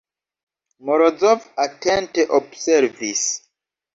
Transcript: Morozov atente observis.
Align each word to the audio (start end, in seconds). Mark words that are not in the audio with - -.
Morozov 0.89 1.43
atente 1.65 2.27
observis. 2.39 3.23